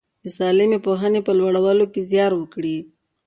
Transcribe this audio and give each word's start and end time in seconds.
د 0.23 0.25
سالمې 0.37 0.79
پوهنې 0.85 1.21
په 1.27 1.31
لوړولو 1.39 1.85
کې 1.93 2.01
زیار 2.11 2.31
وکړي. 2.37 2.77